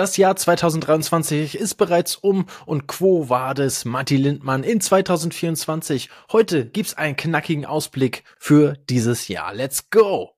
[0.00, 3.52] Das Jahr 2023 ist bereits um und quo war
[3.84, 6.08] Matti Lindmann in 2024.
[6.32, 9.52] Heute gibt's einen knackigen Ausblick für dieses Jahr.
[9.52, 10.30] Let's go!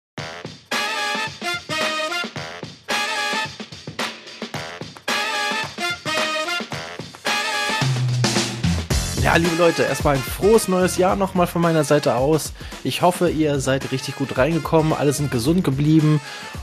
[9.33, 12.53] Ja, liebe Leute, erstmal ein frohes neues Jahr nochmal von meiner Seite aus.
[12.85, 16.21] Ich hoffe, ihr seid richtig gut reingekommen, alle sind gesund geblieben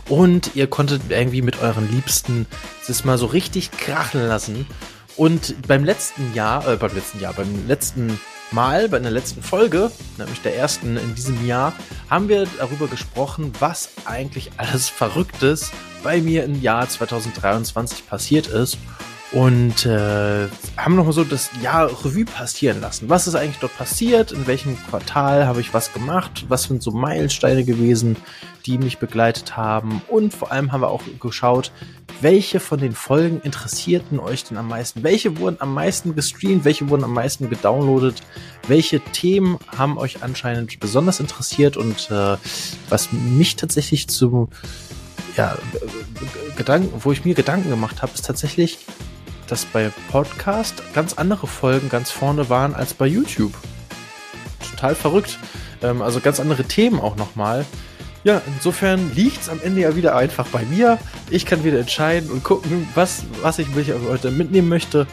[0.08, 2.46] und ihr konntet irgendwie mit euren Liebsten
[2.88, 4.68] es mal so richtig krachen lassen.
[5.18, 8.20] Und beim letzten Jahr, äh, beim letzten Jahr, beim letzten
[8.52, 11.74] Mal, bei der letzten Folge, nämlich der ersten in diesem Jahr,
[12.08, 15.72] haben wir darüber gesprochen, was eigentlich alles Verrücktes
[16.04, 18.78] bei mir im Jahr 2023 passiert ist
[19.32, 23.10] und äh, haben nochmal so das Jahr Revue passieren lassen.
[23.10, 24.32] Was ist eigentlich dort passiert?
[24.32, 26.46] In welchem Quartal habe ich was gemacht?
[26.48, 28.18] Was sind so Meilensteine gewesen,
[28.66, 30.02] die mich begleitet haben?
[30.08, 31.72] Und vor allem haben wir auch geschaut,
[32.22, 35.04] welche von den Folgen interessierten euch denn am meisten?
[35.04, 36.66] Welche wurden am meisten gestreamt?
[36.66, 38.24] Welche wurden am meisten gedownloadet?
[38.68, 41.78] Welche Themen haben euch anscheinend besonders interessiert?
[41.78, 42.36] Und äh,
[42.90, 44.50] was mich tatsächlich zu
[45.38, 45.56] ja,
[46.58, 48.80] Gedanken, wo ich mir Gedanken gemacht habe, ist tatsächlich,
[49.50, 53.54] dass bei Podcast ganz andere Folgen ganz vorne waren als bei YouTube.
[54.72, 55.38] Total verrückt.
[55.82, 57.66] Ähm, also ganz andere Themen auch nochmal.
[58.24, 60.98] Ja, insofern liegt es am Ende ja wieder einfach bei mir.
[61.30, 63.68] Ich kann wieder entscheiden und gucken, was, was ich
[64.10, 65.08] heute mitnehmen möchte.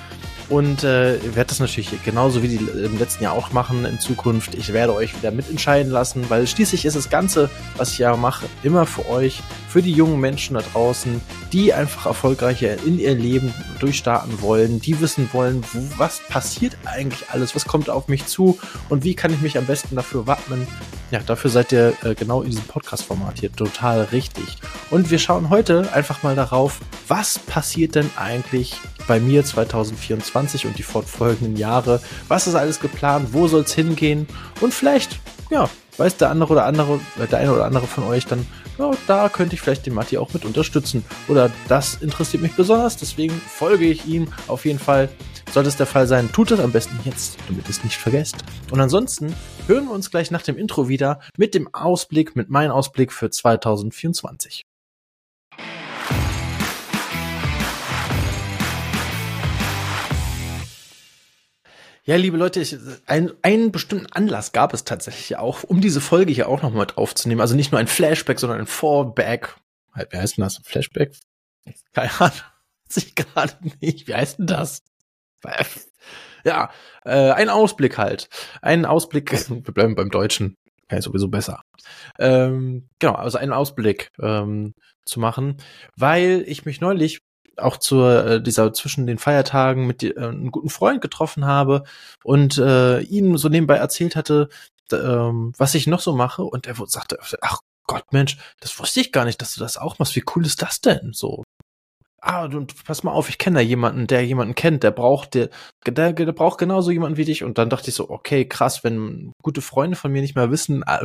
[0.48, 4.54] Und äh, werde das natürlich genauso wie die im letzten Jahr auch machen in Zukunft.
[4.54, 8.46] Ich werde euch wieder mitentscheiden lassen, weil schließlich ist das Ganze, was ich ja mache,
[8.62, 11.20] immer für euch, für die jungen Menschen da draußen,
[11.52, 17.28] die einfach erfolgreicher in ihr Leben durchstarten wollen, die wissen wollen, wo, was passiert eigentlich
[17.30, 18.58] alles, was kommt auf mich zu
[18.88, 20.66] und wie kann ich mich am besten dafür wappnen.
[21.10, 24.58] Ja, dafür seid ihr äh, genau in diesem Podcast-Format hier total richtig.
[24.90, 30.78] Und wir schauen heute einfach mal darauf, was passiert denn eigentlich bei mir 2024 und
[30.78, 32.00] die fortfolgenden Jahre.
[32.28, 33.28] Was ist alles geplant?
[33.32, 34.26] Wo soll es hingehen?
[34.60, 35.18] Und vielleicht,
[35.50, 38.46] ja, weiß der andere oder andere, äh, der eine oder andere von euch dann,
[38.78, 41.04] ja, da könnte ich vielleicht den Matti auch mit unterstützen.
[41.28, 45.08] Oder das interessiert mich besonders, deswegen folge ich ihm auf jeden Fall.
[45.52, 48.44] Sollte es der Fall sein, tut es am besten jetzt, damit es nicht vergesst.
[48.72, 49.34] Und ansonsten
[49.68, 53.30] hören wir uns gleich nach dem Intro wieder mit dem Ausblick, mit meinem Ausblick für
[53.30, 54.64] 2024.
[62.08, 66.32] Ja, liebe Leute, ich, ein, einen bestimmten Anlass gab es tatsächlich auch, um diese Folge
[66.32, 67.40] hier auch nochmal mit aufzunehmen.
[67.40, 69.56] Also nicht nur ein Flashback, sondern ein Fallback.
[70.10, 70.60] Wie heißt denn das?
[70.62, 71.16] Flashback?
[71.92, 72.36] Keine Ahnung.
[72.88, 74.06] Weiß ich gerade nicht.
[74.06, 74.84] Wie heißt denn das?
[76.44, 76.70] Ja,
[77.04, 78.28] äh, ein Ausblick halt.
[78.62, 80.56] Ein Ausblick, wir bleiben beim Deutschen.
[80.88, 81.62] Ja, sowieso besser.
[82.20, 84.74] Ähm, genau, also einen Ausblick ähm,
[85.04, 85.56] zu machen,
[85.96, 87.25] weil ich mich neulich
[87.56, 91.84] auch zur äh, dieser zwischen den Feiertagen mit äh, einem guten Freund getroffen habe
[92.24, 94.48] und äh, ihm so nebenbei erzählt hatte,
[94.92, 99.12] ähm, was ich noch so mache und er sagte, ach Gott, Mensch, das wusste ich
[99.12, 100.16] gar nicht, dass du das auch machst.
[100.16, 101.12] Wie cool ist das denn?
[101.12, 101.44] So.
[102.20, 105.48] Ah, und pass mal auf, ich kenne da jemanden, der jemanden kennt, der braucht, der,
[105.86, 107.44] der, der braucht genauso jemanden wie dich.
[107.44, 110.82] Und dann dachte ich so, okay, krass, wenn gute Freunde von mir nicht mehr wissen,
[110.82, 110.98] äh,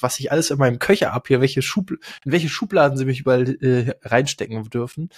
[0.00, 3.20] was ich alles in meinem Köcher habe hier, welche Schubl in welche Schubladen sie mich
[3.20, 5.10] überall äh, reinstecken dürfen,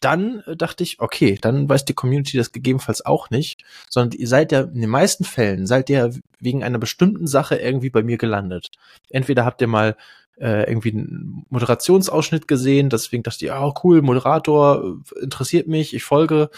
[0.00, 4.28] dann äh, dachte ich, okay, dann weiß die Community das gegebenenfalls auch nicht, sondern ihr
[4.28, 8.18] seid ja in den meisten Fällen, seid ihr wegen einer bestimmten Sache irgendwie bei mir
[8.18, 8.70] gelandet.
[9.10, 9.96] Entweder habt ihr mal
[10.40, 16.02] äh, irgendwie einen Moderationsausschnitt gesehen, deswegen dachte ich, oh cool, Moderator äh, interessiert mich, ich
[16.02, 16.50] folge.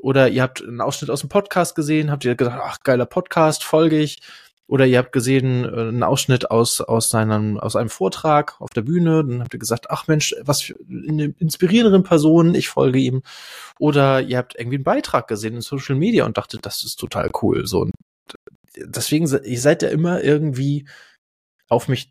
[0.00, 3.62] Oder ihr habt einen Ausschnitt aus dem Podcast gesehen, habt ihr gedacht, ach, geiler Podcast,
[3.62, 4.20] folge ich.
[4.72, 8.80] Oder ihr habt gesehen, äh, einen Ausschnitt aus, aus, seinem, aus einem Vortrag auf der
[8.80, 13.22] Bühne, dann habt ihr gesagt, ach Mensch, was für eine inspirierende Person, ich folge ihm.
[13.78, 17.30] Oder ihr habt irgendwie einen Beitrag gesehen in Social Media und dachtet, das ist total
[17.42, 17.66] cool.
[17.66, 17.92] So, und
[18.74, 20.88] deswegen, ihr seid ja immer irgendwie
[21.68, 22.08] auf mich,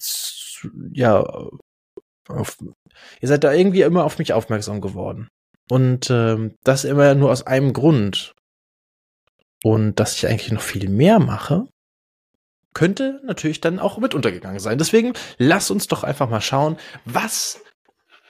[0.93, 1.23] ja,
[2.27, 2.57] auf,
[3.21, 5.29] ihr seid da irgendwie immer auf mich aufmerksam geworden.
[5.67, 8.35] Und ähm, das immer nur aus einem Grund.
[9.63, 11.70] Und dass ich eigentlich noch viel mehr mache,
[12.73, 14.77] könnte natürlich dann auch mit untergegangen sein.
[14.77, 17.61] Deswegen lass uns doch einfach mal schauen, was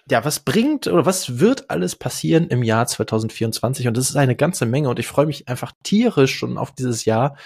[0.10, 3.88] ja, was bringt oder was wird alles passieren im Jahr 2024?
[3.88, 7.06] Und das ist eine ganze Menge und ich freue mich einfach tierisch schon auf dieses
[7.06, 7.38] Jahr.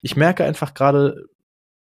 [0.00, 1.28] Ich merke einfach gerade,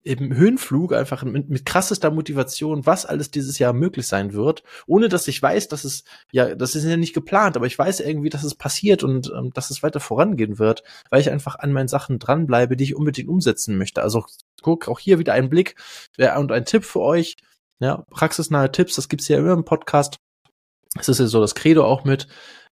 [0.05, 5.09] im Höhenflug einfach mit, mit krassester Motivation, was alles dieses Jahr möglich sein wird, ohne
[5.09, 8.29] dass ich weiß, dass es ja, das ist ja nicht geplant, aber ich weiß irgendwie,
[8.29, 11.87] dass es passiert und ähm, dass es weiter vorangehen wird, weil ich einfach an meinen
[11.87, 14.03] Sachen dranbleibe, die ich unbedingt umsetzen möchte.
[14.03, 14.25] Also
[14.61, 15.75] guck auch hier wieder ein Blick
[16.17, 17.37] ja, und ein Tipp für euch.
[17.79, 20.17] Ja, praxisnahe Tipps, das gibt's ja immer im Podcast.
[20.93, 22.27] Das ist ja so das Credo auch mit.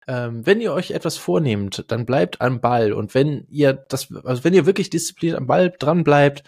[0.08, 2.94] Ähm, wenn ihr euch etwas vornehmt, dann bleibt am Ball.
[2.94, 6.44] Und wenn ihr das, also wenn ihr wirklich diszipliniert am Ball dran bleibt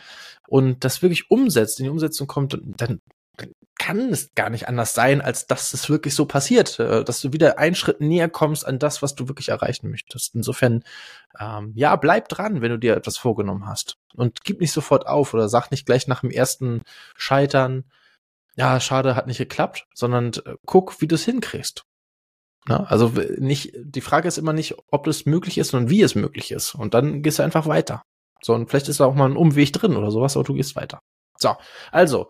[0.48, 3.02] und das wirklich umsetzt, in die Umsetzung kommt, dann
[3.78, 7.34] kann es gar nicht anders sein, als dass es wirklich so passiert, äh, dass du
[7.34, 10.34] wieder einen Schritt näher kommst an das, was du wirklich erreichen möchtest.
[10.34, 10.84] Insofern,
[11.40, 15.34] ähm, ja, bleib dran, wenn du dir etwas vorgenommen hast und gib nicht sofort auf
[15.34, 16.81] oder sag nicht gleich nach dem ersten
[17.16, 17.84] Scheitern,
[18.56, 21.86] ja, schade, hat nicht geklappt, sondern äh, guck, wie du es hinkriegst.
[22.68, 26.16] Na, also nicht, die Frage ist immer nicht, ob das möglich ist, sondern wie es
[26.16, 26.74] möglich ist.
[26.74, 28.02] Und dann gehst du einfach weiter.
[28.42, 30.76] So, und vielleicht ist da auch mal ein Umweg drin oder sowas, aber du gehst
[30.76, 31.00] weiter.
[31.38, 31.56] So,
[31.92, 32.28] also,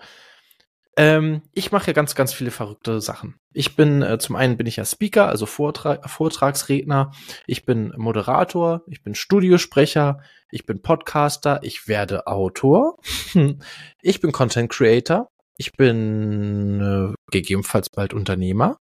[0.97, 3.35] ähm, ich mache ja ganz, ganz viele verrückte Sachen.
[3.53, 7.11] Ich bin, äh, zum einen bin ich ja Speaker, also Vortra Vortragsredner.
[7.47, 8.81] Ich bin Moderator.
[8.87, 10.21] Ich bin Studiosprecher.
[10.51, 11.59] Ich bin Podcaster.
[11.63, 12.97] Ich werde Autor.
[14.01, 15.29] ich bin Content Creator.
[15.57, 18.77] Ich bin äh, gegebenenfalls bald Unternehmer.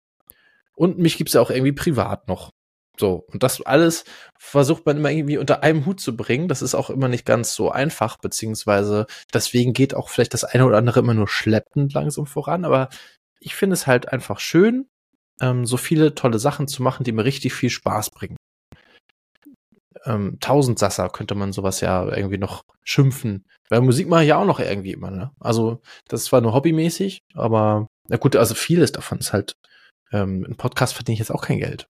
[0.80, 2.48] Und mich gibt's ja auch irgendwie privat noch.
[2.98, 4.04] So, und das alles
[4.38, 6.48] versucht man immer irgendwie unter einem Hut zu bringen.
[6.48, 10.64] Das ist auch immer nicht ganz so einfach, beziehungsweise deswegen geht auch vielleicht das eine
[10.64, 12.64] oder andere immer nur schleppend langsam voran.
[12.64, 12.88] Aber
[13.40, 14.86] ich finde es halt einfach schön,
[15.42, 18.38] ähm, so viele tolle Sachen zu machen, die mir richtig viel Spaß bringen.
[20.06, 23.44] Ähm, Tausendsasser könnte man sowas ja irgendwie noch schimpfen.
[23.68, 25.30] Weil Musik mache ich ja auch noch irgendwie immer, ne?
[25.40, 29.52] Also, das ist zwar nur hobbymäßig, aber na gut, also vieles davon ist halt,
[30.12, 31.88] ähm, ein Podcast verdiene ich jetzt auch kein Geld.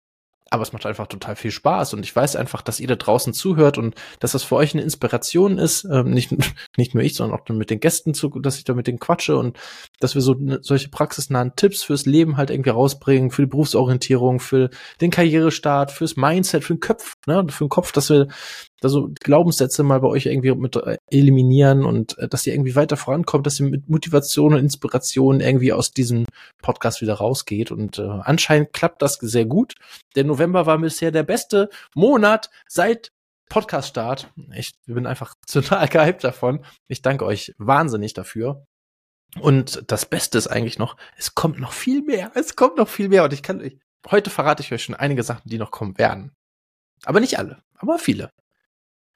[0.50, 3.32] Aber es macht einfach total viel Spaß und ich weiß einfach, dass ihr da draußen
[3.32, 6.30] zuhört und dass das für euch eine Inspiration ist, ähm, nicht,
[6.76, 9.36] nicht nur ich, sondern auch mit den Gästen, zu, dass ich da mit denen quatsche
[9.36, 9.58] und
[10.00, 14.38] dass wir so ne, solche praxisnahen Tipps fürs Leben halt irgendwie rausbringen, für die Berufsorientierung,
[14.38, 14.70] für
[15.00, 18.28] den Karrierestart, fürs Mindset, für den Kopf, ne, für den Kopf, dass wir
[18.82, 22.96] also Glaubenssätze mal bei euch irgendwie mit äh, eliminieren und äh, dass ihr irgendwie weiter
[22.96, 26.26] vorankommt, dass ihr mit Motivation und Inspiration irgendwie aus diesem
[26.62, 27.70] Podcast wieder rausgeht.
[27.70, 29.74] Und äh, anscheinend klappt das sehr gut.
[30.14, 33.10] Der November war bisher der beste Monat seit
[33.48, 34.32] Podcast-Start.
[34.54, 36.64] Ich bin einfach total gehypt davon.
[36.88, 38.64] Ich danke euch wahnsinnig dafür.
[39.40, 42.30] Und das Beste ist eigentlich noch, es kommt noch viel mehr.
[42.34, 43.24] Es kommt noch viel mehr.
[43.24, 43.78] Und ich kann, ich,
[44.10, 46.32] heute verrate ich euch schon einige Sachen, die noch kommen werden.
[47.04, 48.30] Aber nicht alle, aber viele.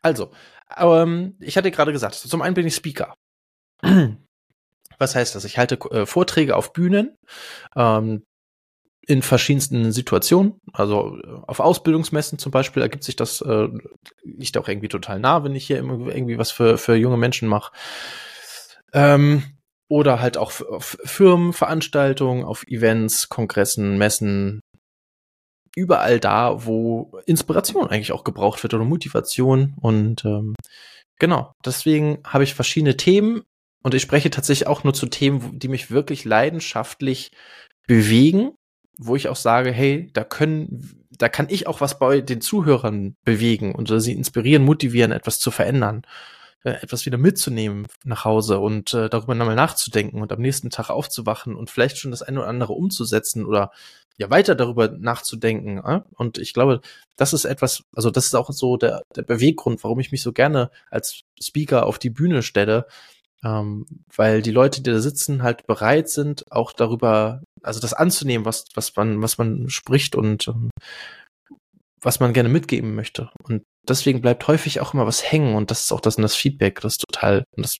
[0.02, 0.31] Also,
[0.76, 3.14] ähm, ich hatte gerade gesagt, zum einen bin ich Speaker.
[4.99, 5.44] Was heißt das?
[5.44, 7.17] Ich halte äh, Vorträge auf Bühnen
[7.76, 8.25] ähm,
[9.06, 10.61] in verschiedensten Situationen.
[10.73, 13.69] Also äh, auf Ausbildungsmessen zum Beispiel ergibt sich das, äh,
[14.23, 17.49] liegt auch irgendwie total nah, wenn ich hier immer irgendwie was für, für junge Menschen
[17.49, 17.73] mache.
[18.93, 19.43] Ähm,
[19.88, 24.61] oder halt auch auf Firmenveranstaltungen, auf Events, Kongressen, Messen,
[25.78, 29.75] überall da, wo Inspiration eigentlich auch gebraucht wird oder Motivation.
[29.80, 30.54] Und ähm,
[31.19, 33.42] genau, deswegen habe ich verschiedene Themen
[33.82, 37.30] und ich spreche tatsächlich auch nur zu Themen, die mich wirklich leidenschaftlich
[37.86, 38.52] bewegen,
[38.98, 43.14] wo ich auch sage, hey, da können, da kann ich auch was bei den Zuhörern
[43.24, 46.02] bewegen und sie inspirieren, motivieren, etwas zu verändern
[46.64, 50.90] äh, etwas wieder mitzunehmen nach Hause und äh, darüber nochmal nachzudenken und am nächsten Tag
[50.90, 53.70] aufzuwachen und vielleicht schon das eine oder andere umzusetzen oder
[54.19, 55.79] ja weiter darüber nachzudenken.
[55.79, 56.03] Äh?
[56.15, 56.81] Und ich glaube,
[57.17, 60.32] das ist etwas, also das ist auch so der, der Beweggrund, warum ich mich so
[60.32, 62.87] gerne als Speaker auf die Bühne stelle,
[63.44, 68.44] ähm, weil die Leute, die da sitzen, halt bereit sind, auch darüber, also das anzunehmen,
[68.44, 70.70] was, was man, was man spricht und ähm,
[72.00, 73.31] was man gerne mitgeben möchte.
[73.43, 76.81] Und deswegen bleibt häufig auch immer was hängen und das ist auch das, das Feedback,
[76.81, 77.79] das ist total, das,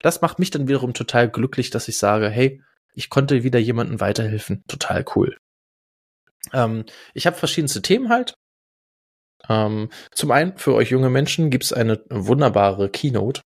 [0.00, 2.62] das macht mich dann wiederum total glücklich, dass ich sage, hey,
[2.94, 4.62] ich konnte wieder jemandem weiterhelfen.
[4.68, 5.36] Total cool.
[6.52, 6.84] Ähm,
[7.14, 8.34] ich habe verschiedenste Themen halt.
[9.48, 13.42] Ähm, zum einen für euch junge Menschen gibt es eine wunderbare Keynote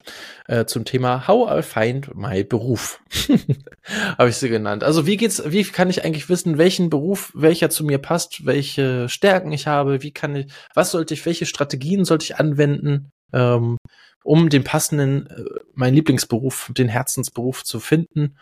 [0.48, 3.02] äh, zum Thema How I Find My Beruf.
[4.18, 4.84] Habe ich sie genannt.
[4.84, 9.08] Also wie geht's, wie kann ich eigentlich wissen, welchen Beruf, welcher zu mir passt, welche
[9.08, 13.78] Stärken ich habe, wie kann ich, was sollte ich, welche Strategien sollte ich anwenden, ähm,
[14.24, 18.36] um den passenden, äh, meinen Lieblingsberuf, den Herzensberuf zu finden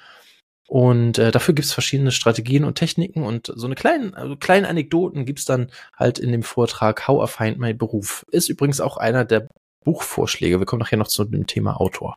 [0.68, 5.26] und äh, dafür gibt's verschiedene Strategien und Techniken und so eine kleinen, also kleinen Anekdoten
[5.26, 8.26] gibt's dann halt in dem Vortrag How I Find My Beruf.
[8.32, 9.50] Ist übrigens auch einer der
[9.84, 10.60] Buchvorschläge.
[10.60, 12.16] Wir kommen nachher noch zu dem Thema Autor.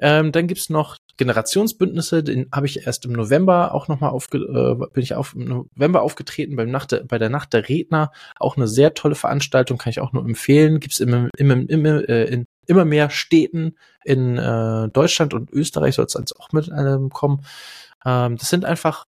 [0.00, 4.86] Ähm, dann gibt's noch Generationsbündnisse, den habe ich erst im November auch nochmal aufge äh,
[4.92, 8.12] bin ich auf, im November aufgetreten beim Nacht der, bei der Nacht der Redner.
[8.38, 10.78] Auch eine sehr tolle Veranstaltung, kann ich auch nur empfehlen.
[10.78, 16.04] Gibt's immer, immer, immer äh, in immer mehr Städten in äh, Deutschland und Österreich soll
[16.04, 17.44] es jetzt auch mit einem kommen.
[18.04, 19.06] Ähm, das sind einfach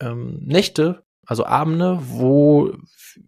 [0.00, 2.72] ähm, Nächte, also Abende, wo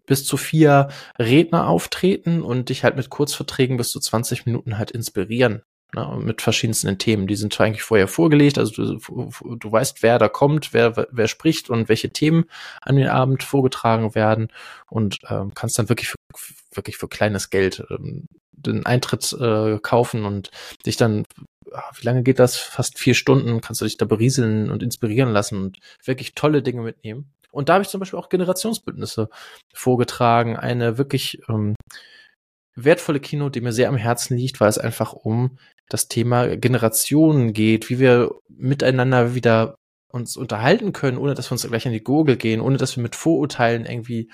[0.05, 4.91] bis zu vier Redner auftreten und dich halt mit Kurzverträgen bis zu 20 Minuten halt
[4.91, 5.61] inspirieren.
[5.93, 7.27] Ne, mit verschiedensten Themen.
[7.27, 11.69] Die sind eigentlich vorher vorgelegt, also du, du weißt, wer da kommt, wer, wer spricht
[11.69, 12.45] und welche Themen
[12.81, 14.49] an den Abend vorgetragen werden
[14.89, 16.17] und ähm, kannst dann wirklich für,
[16.73, 20.51] wirklich für kleines Geld ähm, den Eintritt äh, kaufen und
[20.85, 21.25] dich dann,
[21.71, 22.55] ah, wie lange geht das?
[22.57, 26.81] Fast vier Stunden kannst du dich da berieseln und inspirieren lassen und wirklich tolle Dinge
[26.81, 27.33] mitnehmen.
[27.51, 29.29] Und da habe ich zum Beispiel auch Generationsbündnisse
[29.73, 31.75] vorgetragen, eine wirklich ähm,
[32.75, 35.57] wertvolle Kino, die mir sehr am Herzen liegt, weil es einfach um
[35.89, 39.75] das Thema Generationen geht, wie wir miteinander wieder
[40.07, 43.03] uns unterhalten können, ohne dass wir uns gleich an die Gurgel gehen, ohne dass wir
[43.03, 44.29] mit Vorurteilen irgendwie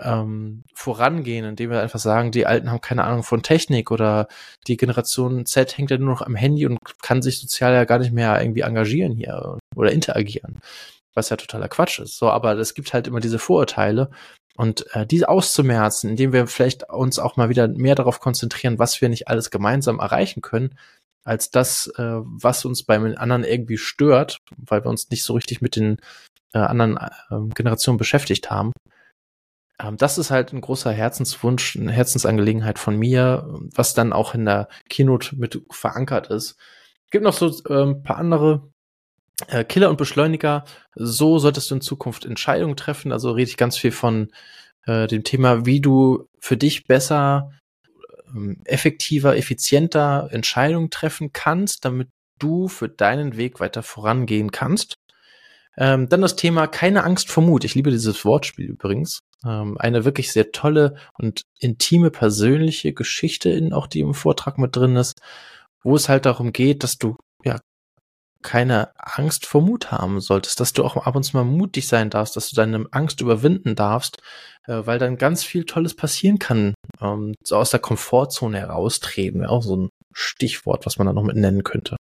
[0.00, 4.28] ähm, vorangehen, indem wir einfach sagen, die Alten haben keine Ahnung von Technik oder
[4.66, 7.98] die Generation Z hängt ja nur noch am Handy und kann sich sozial ja gar
[7.98, 10.60] nicht mehr irgendwie engagieren hier oder interagieren,
[11.14, 12.18] was ja totaler Quatsch ist.
[12.18, 14.10] So, aber es gibt halt immer diese Vorurteile
[14.56, 19.00] und äh, diese auszumerzen, indem wir vielleicht uns auch mal wieder mehr darauf konzentrieren, was
[19.00, 20.78] wir nicht alles gemeinsam erreichen können,
[21.24, 25.60] als das, äh, was uns beim anderen irgendwie stört, weil wir uns nicht so richtig
[25.60, 25.98] mit den
[26.52, 28.72] äh, anderen äh, Generationen beschäftigt haben.
[29.80, 34.44] Ähm, das ist halt ein großer Herzenswunsch, eine Herzensangelegenheit von mir, was dann auch in
[34.44, 36.56] der Keynote mit verankert ist.
[37.10, 38.70] Gibt noch so ein paar andere
[39.48, 40.64] äh, Killer und Beschleuniger,
[40.94, 43.12] so solltest du in Zukunft Entscheidungen treffen.
[43.12, 44.30] Also rede ich ganz viel von
[44.86, 47.50] äh, dem Thema, wie du für dich besser,
[48.34, 54.96] ähm, effektiver, effizienter Entscheidungen treffen kannst, damit du für deinen Weg weiter vorangehen kannst.
[55.76, 57.64] Ähm, dann das Thema keine Angst vor Mut.
[57.64, 59.20] Ich liebe dieses Wortspiel übrigens.
[59.44, 64.76] Ähm, eine wirklich sehr tolle und intime persönliche Geschichte in auch die im Vortrag mit
[64.76, 65.20] drin ist,
[65.82, 67.16] wo es halt darum geht, dass du
[68.44, 72.10] keine Angst vor Mut haben solltest, dass du auch ab und zu mal mutig sein
[72.10, 74.18] darfst, dass du deine Angst überwinden darfst,
[74.66, 76.74] äh, weil dann ganz viel Tolles passieren kann.
[77.00, 81.24] Ähm, so aus der Komfortzone heraustreten, wäre auch so ein Stichwort, was man da noch
[81.24, 81.96] mit nennen könnte.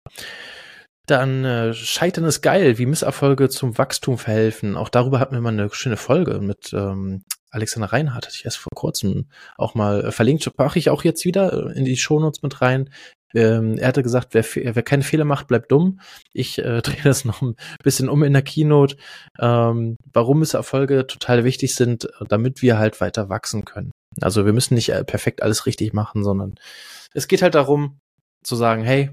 [1.08, 4.76] Dann äh, Scheitern ist geil, wie Misserfolge zum Wachstum verhelfen.
[4.76, 8.58] Auch darüber hatten wir mal eine schöne Folge mit ähm, Alexander Reinhardt, hatte ich erst
[8.58, 10.50] vor kurzem auch mal äh, verlinkt.
[10.58, 12.90] Mache ich auch jetzt wieder äh, in die Shownotes mit rein.
[13.34, 16.00] Ähm, er hatte gesagt, wer, wer keine Fehler macht, bleibt dumm.
[16.34, 18.98] Ich äh, drehe das noch ein bisschen um in der Keynote,
[19.40, 23.92] ähm, warum es Erfolge total wichtig sind, damit wir halt weiter wachsen können.
[24.20, 26.56] Also wir müssen nicht äh, perfekt alles richtig machen, sondern
[27.14, 28.00] es geht halt darum
[28.44, 29.12] zu sagen, hey,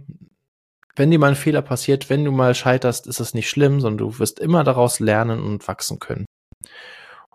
[0.96, 4.08] wenn dir mal ein Fehler passiert, wenn du mal scheiterst, ist es nicht schlimm, sondern
[4.08, 6.26] du wirst immer daraus lernen und wachsen können.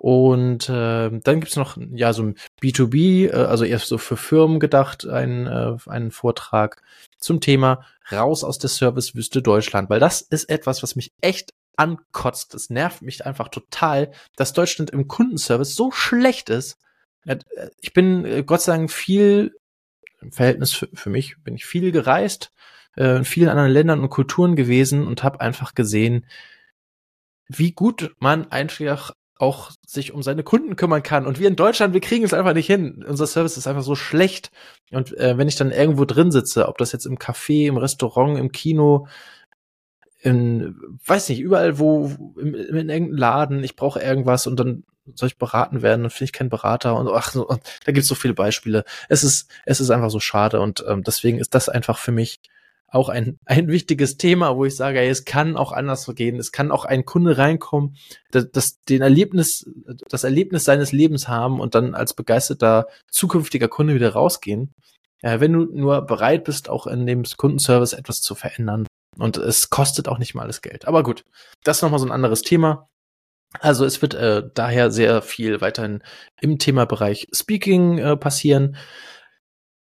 [0.03, 4.59] Und äh, dann gibt's noch ja so ein B2B, äh, also erst so für Firmen
[4.59, 6.81] gedacht, einen, äh, einen Vortrag
[7.19, 12.53] zum Thema Raus aus der Servicewüste Deutschland, weil das ist etwas, was mich echt ankotzt.
[12.53, 16.77] Das nervt mich einfach total, dass Deutschland im Kundenservice so schlecht ist.
[17.25, 17.37] Äh,
[17.79, 19.55] ich bin äh, Gott sei Dank viel
[20.19, 22.51] im Verhältnis für, für mich bin ich viel gereist,
[22.97, 26.25] äh, in vielen anderen Ländern und Kulturen gewesen und habe einfach gesehen,
[27.47, 31.27] wie gut man einfach auch sich um seine Kunden kümmern kann.
[31.27, 33.03] Und wir in Deutschland, wir kriegen es einfach nicht hin.
[33.07, 34.51] Unser Service ist einfach so schlecht.
[34.91, 38.39] Und äh, wenn ich dann irgendwo drin sitze, ob das jetzt im Café, im Restaurant,
[38.39, 39.07] im Kino,
[40.21, 44.85] in, weiß nicht, überall wo, in, in irgendeinem Laden, ich brauche irgendwas und dann
[45.15, 48.07] soll ich beraten werden, dann finde ich keinen Berater und ach, und da gibt es
[48.07, 48.85] so viele Beispiele.
[49.09, 52.39] Es ist, es ist einfach so schade und ähm, deswegen ist das einfach für mich
[52.93, 56.37] auch ein, ein wichtiges Thema, wo ich sage, ey, es kann auch anders gehen.
[56.37, 57.97] Es kann auch ein Kunde reinkommen,
[58.31, 59.69] das, das den Erlebnis,
[60.09, 64.73] das Erlebnis seines Lebens haben und dann als begeisterter zukünftiger Kunde wieder rausgehen.
[65.21, 68.85] Äh, wenn du nur bereit bist, auch in dem Kundenservice etwas zu verändern.
[69.17, 70.87] Und es kostet auch nicht mal alles Geld.
[70.87, 71.23] Aber gut,
[71.63, 72.89] das ist nochmal so ein anderes Thema.
[73.59, 76.01] Also es wird äh, daher sehr viel weiterhin
[76.41, 78.75] im Themabereich Speaking äh, passieren.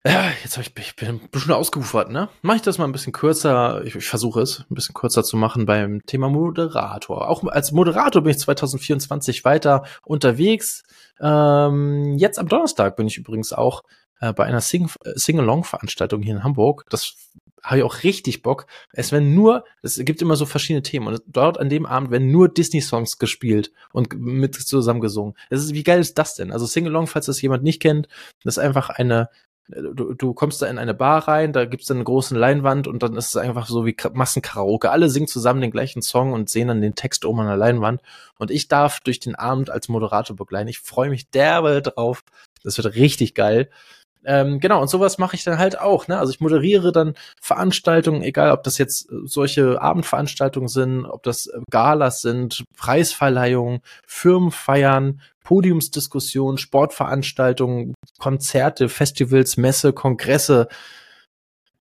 [0.06, 2.28] Ja, jetzt ich, ich bin ein bisschen ausgeufert, ne?
[2.42, 3.82] Mach ich das mal ein bisschen kürzer.
[3.84, 7.28] Ich, ich versuche es ein bisschen kürzer zu machen beim Thema Moderator.
[7.28, 10.84] Auch als Moderator bin ich 2024 weiter unterwegs.
[11.20, 13.82] Ähm, jetzt am Donnerstag bin ich übrigens auch
[14.20, 16.84] äh, bei einer Sing Sing-Along-Veranstaltung hier in Hamburg.
[16.88, 17.16] Das
[17.64, 18.66] habe ich auch richtig Bock.
[18.92, 22.30] Es werden nur, es gibt immer so verschiedene Themen und dort an dem Abend werden
[22.30, 25.34] nur Disney-Songs gespielt und mit zusammen gesungen.
[25.50, 26.52] Das ist, wie geil ist das denn?
[26.52, 28.06] Also Sing-Along, falls das jemand nicht kennt,
[28.44, 29.30] das ist einfach eine
[29.68, 33.02] du, du kommst da in eine Bar rein, da gibt's dann eine große Leinwand und
[33.02, 34.90] dann ist es einfach so wie Massenkaraoke.
[34.90, 38.00] Alle singen zusammen den gleichen Song und sehen dann den Text oben an der Leinwand.
[38.38, 40.68] Und ich darf durch den Abend als Moderator begleiten.
[40.68, 42.22] Ich freue mich derbe drauf.
[42.62, 43.70] Das wird richtig geil.
[44.28, 46.08] Ähm, genau, und sowas mache ich dann halt auch.
[46.08, 46.18] Ne?
[46.18, 51.46] Also ich moderiere dann Veranstaltungen, egal ob das jetzt äh, solche Abendveranstaltungen sind, ob das
[51.46, 60.66] äh, Galas sind, Preisverleihungen, Firmenfeiern, Podiumsdiskussionen, Sportveranstaltungen, Konzerte, Festivals, Messe, Kongresse.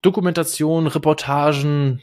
[0.03, 1.99] Dokumentation, Reportagen,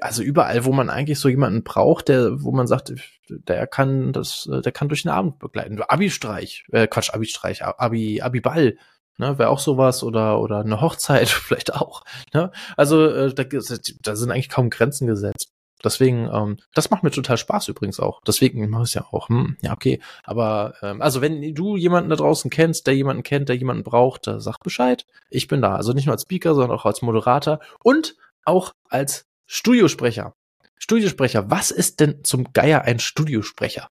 [0.00, 2.92] also überall, wo man eigentlich so jemanden braucht, der, wo man sagt,
[3.28, 5.80] der kann das, der kann durch den Abend begleiten.
[5.80, 8.76] Abi-Streich, äh, Quatsch, Abi-Streich, Abi, Abi-Ball,
[9.18, 12.02] ne, wäre auch sowas oder oder eine Hochzeit vielleicht auch.
[12.32, 12.50] Ne?
[12.76, 15.50] Also äh, da, da sind eigentlich kaum Grenzen gesetzt.
[15.84, 18.20] Deswegen, ähm, das macht mir total Spaß übrigens auch.
[18.26, 19.28] Deswegen mache ich es ja auch.
[19.28, 20.00] Hm, ja, okay.
[20.24, 24.26] Aber ähm, also wenn du jemanden da draußen kennst, der jemanden kennt, der jemanden braucht,
[24.26, 25.06] äh, sag Bescheid.
[25.28, 25.76] Ich bin da.
[25.76, 30.32] Also nicht nur als Speaker, sondern auch als Moderator und auch als Studiosprecher.
[30.78, 33.88] Studiosprecher, was ist denn zum Geier ein Studiosprecher?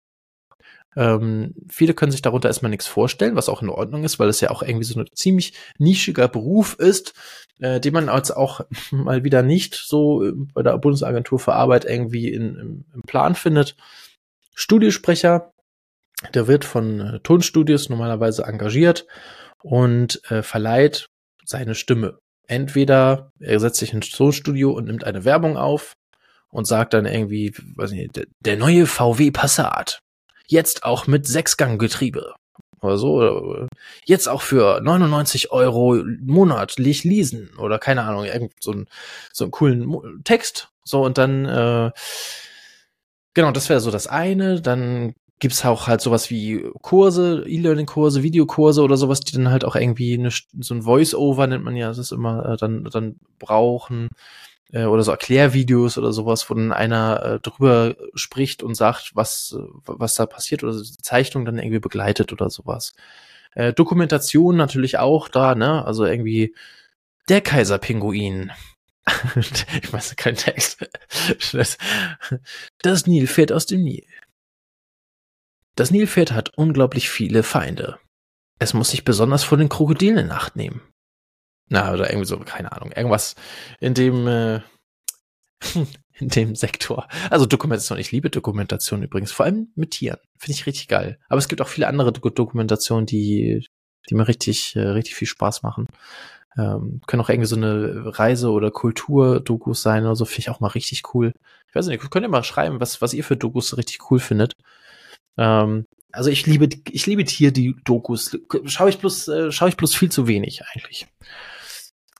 [0.95, 4.41] Ähm, viele können sich darunter erstmal nichts vorstellen, was auch in Ordnung ist, weil es
[4.41, 7.13] ja auch irgendwie so ein ziemlich nischiger Beruf ist,
[7.59, 11.85] äh, den man als auch mal wieder nicht so äh, bei der Bundesagentur für Arbeit
[11.85, 13.75] irgendwie in, im, im Plan findet.
[14.53, 15.53] Studiosprecher,
[16.33, 19.07] der wird von äh, Tonstudios normalerweise engagiert
[19.63, 21.07] und äh, verleiht
[21.45, 22.19] seine Stimme.
[22.47, 25.93] Entweder er setzt sich ins Tonstudio und nimmt eine Werbung auf
[26.49, 30.01] und sagt dann irgendwie, weiß nicht, der, der neue VW Passat
[30.51, 32.33] Jetzt auch mit Sechsganggetriebe.
[32.81, 33.67] Oder so.
[34.03, 37.51] Jetzt auch für 99 Euro monatlich leasen.
[37.57, 38.87] Oder keine Ahnung, irgend so, ein,
[39.31, 40.67] so einen coolen Text.
[40.83, 41.91] So, und dann, äh,
[43.33, 44.59] genau, das wäre so das eine.
[44.59, 49.77] Dann gibt's auch halt sowas wie Kurse, E-Learning-Kurse, Videokurse oder sowas, die dann halt auch
[49.77, 54.09] irgendwie eine, so ein Voice-Over nennt man ja, das ist immer äh, dann dann brauchen
[54.71, 59.55] äh, oder so Erklärvideos oder sowas, wo dann einer äh, drüber spricht und sagt, was,
[59.57, 62.93] äh, was da passiert oder die Zeichnung dann irgendwie begleitet oder sowas.
[63.53, 65.85] Äh, Dokumentation natürlich auch da, ne?
[65.85, 66.55] Also irgendwie
[67.29, 68.51] der Kaiserpinguin.
[69.35, 70.87] ich weiß kein Text.
[72.81, 74.05] Das Nilpferd aus dem Nil.
[75.75, 77.97] Das Nilpferd hat unglaublich viele Feinde.
[78.59, 80.81] Es muss sich besonders vor den Krokodilen in Acht nehmen.
[81.71, 82.91] Na, oder irgendwie so, keine Ahnung.
[82.91, 83.35] Irgendwas
[83.79, 84.59] in dem, äh,
[86.19, 87.07] in dem Sektor.
[87.29, 87.97] Also Dokumentation.
[87.97, 89.31] Ich liebe Dokumentation übrigens.
[89.31, 90.19] Vor allem mit Tieren.
[90.37, 91.17] Finde ich richtig geil.
[91.29, 93.65] Aber es gibt auch viele andere Dokumentationen, die,
[94.09, 95.87] die mir richtig, äh, richtig viel Spaß machen.
[96.57, 100.25] Ähm, können auch irgendwie so eine Reise- oder Kultur-Dokus sein oder so.
[100.25, 101.31] Finde ich auch mal richtig cool.
[101.69, 104.57] Ich weiß nicht, könnt ihr mal schreiben, was, was ihr für Dokus richtig cool findet.
[105.37, 108.37] Ähm, also ich liebe, ich liebe Tier, die Dokus.
[108.65, 111.07] Schaue ich bloß, äh, schaue ich bloß viel zu wenig eigentlich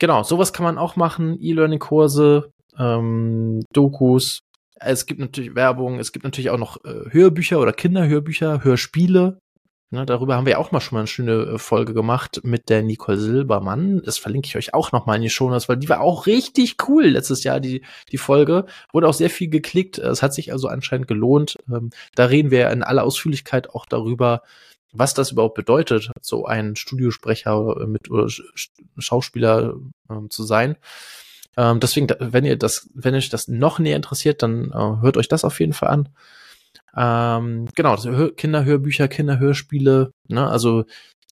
[0.01, 1.37] genau, sowas kann man auch machen.
[1.39, 4.41] E-Learning-Kurse, ähm, Dokus.
[4.75, 9.39] Es gibt natürlich Werbung, es gibt natürlich auch noch äh, Hörbücher oder Kinderhörbücher, Hörspiele.
[9.93, 12.81] Ne, darüber haben wir auch mal schon mal eine schöne äh, Folge gemacht mit der
[12.81, 14.01] Nicole Silbermann.
[14.03, 16.77] Das verlinke ich euch auch noch mal in die Shownotes, weil die war auch richtig
[16.87, 18.65] cool letztes Jahr, die, die Folge.
[18.91, 19.99] Wurde auch sehr viel geklickt.
[19.99, 21.57] Es hat sich also anscheinend gelohnt.
[21.69, 24.41] Ähm, da reden wir in aller Ausführlichkeit auch darüber,
[24.93, 28.27] was das überhaupt bedeutet, so ein Studiosprecher mit oder
[28.97, 29.75] Schauspieler
[30.09, 30.77] ähm, zu sein.
[31.57, 35.27] Ähm, deswegen, wenn ihr das, wenn euch das noch näher interessiert, dann äh, hört euch
[35.27, 36.09] das auf jeden Fall an.
[36.95, 37.95] Ähm, genau,
[38.35, 40.85] Kinderhörbücher, Kinderhörspiele, ne, also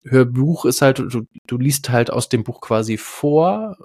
[0.05, 3.77] Hörbuch ist halt, du, du liest halt aus dem Buch quasi vor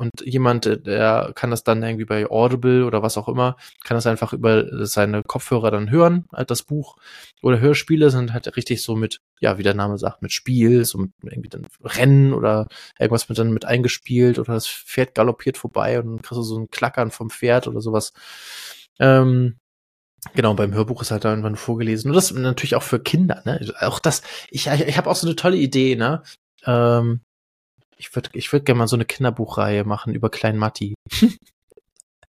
[0.00, 4.06] und jemand, der kann das dann irgendwie bei Audible oder was auch immer, kann das
[4.06, 6.96] einfach über seine Kopfhörer dann hören, halt das Buch.
[7.42, 10.96] Oder Hörspiele sind halt richtig so mit, ja, wie der Name sagt, mit Spiel, so
[10.96, 12.66] mit irgendwie dann Rennen oder
[12.98, 16.58] irgendwas mit dann mit eingespielt oder das Pferd galoppiert vorbei und dann kriegst du so
[16.58, 18.14] ein Klackern vom Pferd oder sowas.
[18.98, 19.58] Ähm,
[20.34, 22.10] Genau, beim Hörbuch ist halt dann irgendwann vorgelesen.
[22.10, 23.72] Und das natürlich auch für Kinder, ne?
[23.80, 26.22] Auch das, ich, ich habe auch so eine tolle Idee, ne?
[26.66, 27.22] Ähm,
[28.00, 30.94] ich würde ich würd gerne mal so eine Kinderbuchreihe machen über Klein Matti.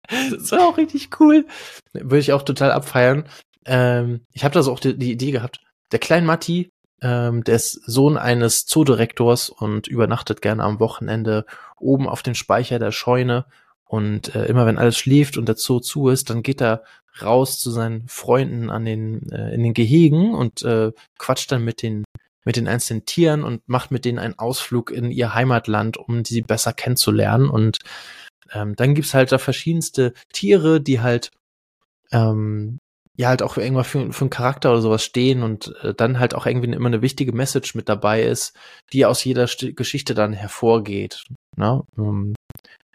[0.07, 1.45] das wäre auch richtig cool.
[1.93, 3.25] Würde ich auch total abfeiern.
[3.65, 5.61] Ähm, ich habe da so auch die, die, Idee gehabt.
[5.91, 6.69] Der Klein Matti,
[7.01, 11.45] ähm, der ist Sohn eines Zoodirektors und übernachtet gerne am Wochenende
[11.77, 13.45] oben auf den Speicher der Scheune.
[13.85, 16.83] Und äh, immer wenn alles schläft und der Zoo zu ist, dann geht er
[17.21, 21.81] raus zu seinen Freunden an den äh, in den Gehegen und äh, quatscht dann mit
[21.81, 22.03] den
[22.43, 26.41] mit den einzelnen Tieren und macht mit denen einen Ausflug in ihr Heimatland, um sie
[26.41, 27.49] besser kennenzulernen.
[27.49, 27.79] Und
[28.53, 31.31] ähm, dann gibt's halt da verschiedenste Tiere, die halt
[32.11, 32.79] ähm,
[33.17, 36.33] ja halt auch irgendwas für, für einen Charakter oder sowas stehen und äh, dann halt
[36.33, 38.55] auch irgendwie immer eine wichtige Message mit dabei ist,
[38.93, 41.23] die aus jeder St Geschichte dann hervorgeht.
[41.57, 41.83] Ne?
[41.97, 42.33] Ähm,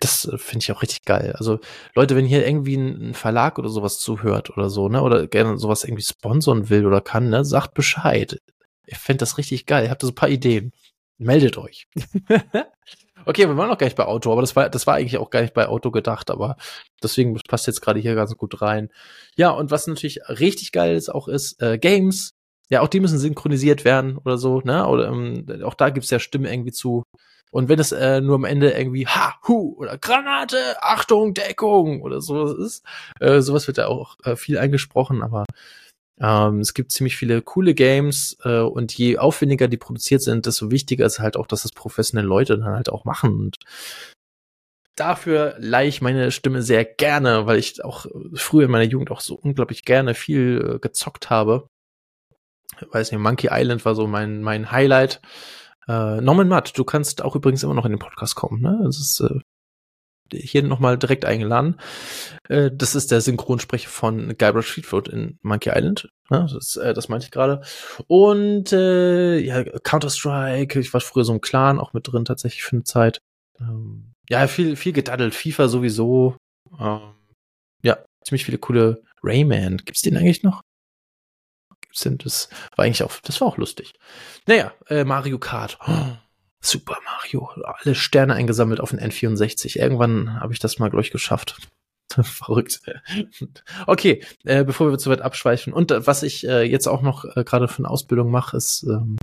[0.01, 1.35] das finde ich auch richtig geil.
[1.39, 1.59] Also
[1.95, 5.59] Leute, wenn hier irgendwie ein, ein, Verlag oder sowas zuhört oder so, ne, oder gerne
[5.59, 8.39] sowas irgendwie sponsern will oder kann, ne, sagt Bescheid.
[8.87, 9.85] Ich fände das richtig geil.
[9.85, 10.72] Ihr habt so ein paar Ideen.
[11.18, 11.88] Meldet euch.
[13.27, 15.31] okay, wir waren noch gar nicht bei Auto, aber das war, das war eigentlich auch
[15.31, 16.57] gar nicht bei Auto gedacht, aber
[17.03, 18.90] deswegen passt jetzt gerade hier ganz gut rein.
[19.37, 22.35] Ja, und was natürlich richtig geil ist auch ist, äh, Games.
[22.68, 24.87] ja, auch die müssen synchronisiert werden oder so, ne?
[24.87, 27.05] Oder ähm, auch da gibt's ja Stimmen irgendwie zu.
[27.53, 32.20] Und wenn es äh, nur am Ende irgendwie Ha, Hu oder Granate, Achtung, Deckung oder
[32.20, 32.85] sowas ist,
[33.20, 35.44] äh, sowas wird ja auch äh, viel eingesprochen, aber
[36.20, 40.70] ähm, es gibt ziemlich viele coole Games äh, und je aufwendiger die produziert sind, desto
[40.70, 43.35] wichtiger ist halt auch, dass das professionelle Leute dann halt auch machen.
[43.35, 43.57] Und
[44.96, 49.20] dafür leihe ich meine Stimme sehr gerne, weil ich auch früher in meiner Jugend auch
[49.20, 51.68] so unglaublich gerne viel äh, gezockt habe
[52.90, 55.20] weiß nicht, Monkey Island war so mein, mein Highlight.
[55.88, 58.81] Äh, Norman Matt, du kannst auch übrigens immer noch in den Podcast kommen, ne?
[58.85, 59.40] Das ist äh,
[60.33, 61.79] hier nochmal direkt eingeladen.
[62.49, 66.09] Äh, das ist der Synchronsprecher von Guybrush Streetfoot in Monkey Island.
[66.31, 66.47] Ne?
[66.53, 67.62] Das, äh, das meinte ich gerade.
[68.07, 72.77] Und äh, ja, Counter-Strike, ich war früher so ein Clan auch mit drin tatsächlich für
[72.77, 73.21] eine Zeit.
[73.61, 76.37] Ähm, ja, viel, viel gedaddelt, FIFA sowieso.
[76.79, 77.15] Ähm,
[77.83, 79.79] ja, ziemlich viele coole Rayman.
[79.79, 80.62] Gibt's den eigentlich noch?
[81.99, 82.25] sind.
[82.25, 83.95] Das war eigentlich auch, das war auch lustig.
[84.47, 85.79] Naja, äh, Mario Kart.
[85.87, 86.17] Oh,
[86.61, 87.49] Super Mario.
[87.64, 89.79] Alle Sterne eingesammelt auf den N64.
[89.79, 91.57] Irgendwann habe ich das mal, glaube ich, geschafft.
[92.23, 92.81] Verrückt.
[93.87, 95.73] Okay, äh, bevor wir zu weit abschweifen.
[95.73, 98.85] Und äh, was ich äh, jetzt auch noch äh, gerade für eine Ausbildung mache, ist,
[98.85, 99.16] ähm,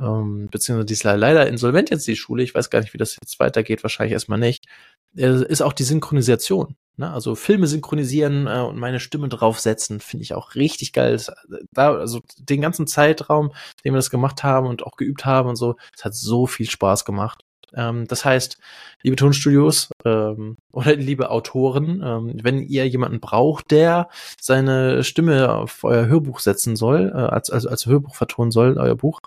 [0.00, 2.42] ähm, beziehungsweise die ist leider insolvent jetzt die Schule.
[2.42, 3.82] Ich weiß gar nicht, wie das jetzt weitergeht.
[3.82, 4.66] Wahrscheinlich erstmal nicht.
[5.16, 6.76] Äh, ist auch die Synchronisation.
[6.96, 7.10] Ne?
[7.10, 11.20] Also Filme synchronisieren äh, und meine Stimme draufsetzen, finde ich auch richtig geil.
[11.72, 13.52] Da, also den ganzen Zeitraum,
[13.84, 16.68] den wir das gemacht haben und auch geübt haben und so, es hat so viel
[16.68, 17.44] Spaß gemacht.
[17.74, 18.58] Ähm, das heißt,
[19.02, 24.08] liebe Tonstudios ähm, oder liebe Autoren, ähm, wenn ihr jemanden braucht, der
[24.40, 28.96] seine Stimme auf euer Hörbuch setzen soll, äh, als, also als Hörbuch vertonen soll, euer
[28.96, 29.20] Buch,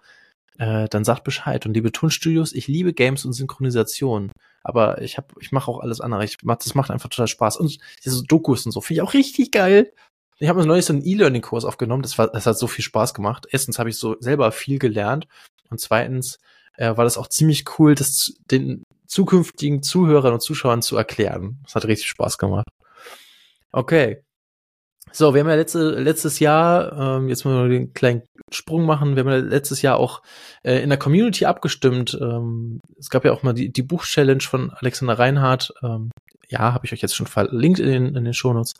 [0.58, 1.66] äh, dann sagt Bescheid.
[1.66, 4.32] Und liebe Tonstudios, ich liebe Games und Synchronisation
[4.68, 6.26] aber ich habe, ich mache auch alles andere.
[6.26, 7.56] Ich mach, das macht einfach total Spaß.
[7.56, 9.94] Und diese Dokus und so finde ich auch richtig geil.
[10.40, 12.04] Ich habe mir neulich so einen E-Learning-Kurs aufgenommen.
[12.04, 13.48] Das war, das hat so viel Spaß gemacht.
[13.50, 15.26] Erstens habe ich so selber viel gelernt
[15.70, 16.40] und zweitens
[16.76, 21.60] äh, war das auch ziemlich cool, das den zukünftigen Zuhörern und Zuschauern zu erklären.
[21.64, 22.68] Das hat richtig Spaß gemacht.
[23.72, 24.22] Okay.
[25.12, 29.16] So, wir haben ja letzte, letztes Jahr, ähm, jetzt mal wir den kleinen Sprung machen,
[29.16, 30.22] wir haben ja letztes Jahr auch
[30.64, 32.18] äh, in der Community abgestimmt.
[32.20, 35.74] Ähm, es gab ja auch mal die, die Buch-Challenge von Alexander Reinhardt.
[35.84, 36.12] Ähm,
[36.50, 38.74] ja, habe ich euch jetzt schon verlinkt in den, in den Shownotes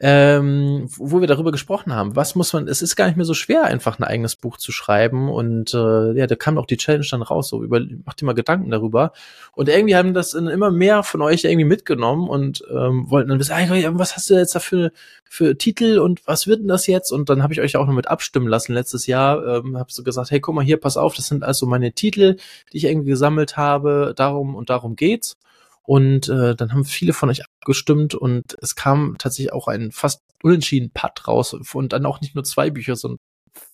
[0.00, 2.16] ähm, wo wir darüber gesprochen haben.
[2.16, 4.72] Was muss man, es ist gar nicht mehr so schwer, einfach ein eigenes Buch zu
[4.72, 5.30] schreiben.
[5.30, 8.32] Und äh, ja, da kam auch die Challenge dann raus, so über, macht dir mal
[8.32, 9.12] Gedanken darüber.
[9.52, 13.54] Und irgendwie haben das immer mehr von euch irgendwie mitgenommen und ähm, wollten dann wissen,
[13.98, 14.92] was hast du jetzt da für,
[15.28, 17.12] für Titel und was wird denn das jetzt?
[17.12, 19.46] Und dann habe ich euch auch noch mit abstimmen lassen letztes Jahr.
[19.46, 22.36] Ähm, habe so gesagt, hey, guck mal hier, pass auf, das sind also meine Titel,
[22.72, 24.14] die ich irgendwie gesammelt habe.
[24.16, 25.36] Darum und darum geht's.
[25.84, 30.22] Und äh, dann haben viele von euch abgestimmt und es kam tatsächlich auch ein fast
[30.42, 33.18] unentschieden Putt raus und dann auch nicht nur zwei Bücher, sondern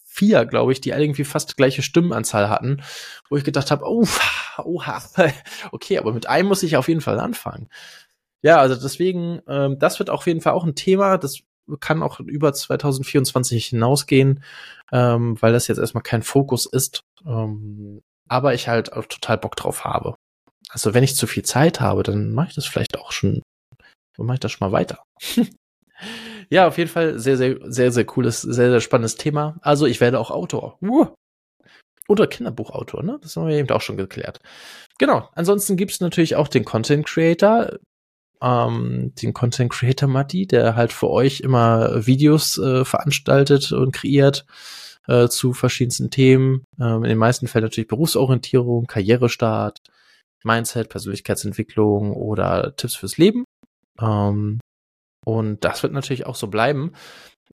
[0.04, 2.82] vier, glaube ich, die irgendwie fast gleiche Stimmenanzahl hatten,
[3.28, 4.04] wo ich gedacht habe, oh,
[4.64, 5.02] oha,
[5.72, 7.68] okay, aber mit einem muss ich auf jeden Fall anfangen.
[8.42, 11.40] Ja, also deswegen, ähm, das wird auf jeden Fall auch ein Thema, das
[11.80, 14.42] kann auch über 2024 hinausgehen,
[14.92, 19.56] ähm, weil das jetzt erstmal kein Fokus ist, ähm, aber ich halt auch total Bock
[19.56, 20.16] drauf habe.
[20.68, 23.42] Also wenn ich zu viel Zeit habe, dann mache ich das vielleicht auch schon,
[24.16, 25.02] dann mache ich das schon mal weiter.
[26.50, 29.57] ja, auf jeden Fall sehr, sehr, sehr, sehr cooles, sehr, sehr spannendes Thema.
[29.62, 30.78] Also ich werde auch Autor.
[30.83, 31.07] Uh.
[32.09, 33.18] Oder Kinderbuchautor, ne?
[33.20, 34.40] Das haben wir eben auch schon geklärt.
[34.98, 35.28] Genau.
[35.35, 37.78] Ansonsten gibt's natürlich auch den Content Creator,
[38.40, 44.46] ähm, den Content Creator Matti, der halt für euch immer Videos äh, veranstaltet und kreiert
[45.07, 46.64] äh, zu verschiedensten Themen.
[46.81, 49.78] Ähm, in den meisten Fällen natürlich Berufsorientierung, Karrierestart,
[50.44, 53.44] Mindset, Persönlichkeitsentwicklung oder Tipps fürs Leben.
[54.01, 54.61] Ähm,
[55.24, 56.92] und das wird natürlich auch so bleiben.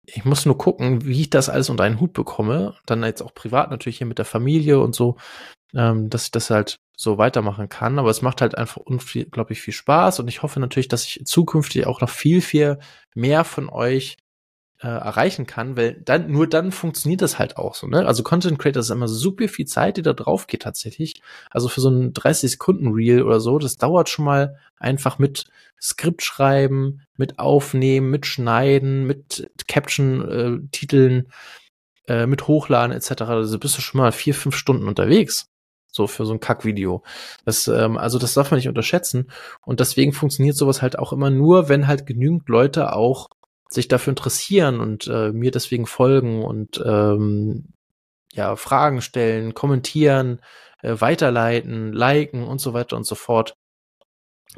[0.06, 2.76] Ich muss nur gucken, wie ich das alles unter einen Hut bekomme.
[2.86, 5.18] Dann jetzt auch privat natürlich hier mit der Familie und so,
[5.74, 8.00] ähm, dass ich das halt so weitermachen kann.
[8.00, 11.88] Aber es macht halt einfach unglaublich viel Spaß und ich hoffe natürlich, dass ich zukünftig
[11.88, 12.80] auch noch viel, viel
[13.16, 14.18] mehr von euch
[14.86, 17.88] äh, erreichen kann, weil dann nur dann funktioniert das halt auch so.
[17.88, 18.06] Ne?
[18.06, 21.22] Also Content Creator ist immer super viel Zeit, die da drauf geht tatsächlich.
[21.50, 25.46] Also für so ein 30 Sekunden Reel oder so, das dauert schon mal einfach mit
[25.82, 31.30] Skript schreiben, mit aufnehmen, mit schneiden, mit Caption Titeln,
[32.08, 33.24] äh, mit hochladen etc.
[33.24, 35.50] Also bist du schon mal vier fünf Stunden unterwegs
[35.96, 37.04] so für so ein Kackvideo.
[37.46, 39.32] Das, ähm, also das darf man nicht unterschätzen.
[39.66, 43.30] Und deswegen funktioniert sowas halt auch immer nur, wenn halt genügend Leute auch
[43.70, 47.74] sich dafür interessieren und äh, mir deswegen folgen und ähm,
[48.34, 50.42] ja, Fragen stellen, kommentieren,
[50.82, 53.56] äh, weiterleiten, liken und so weiter und so fort.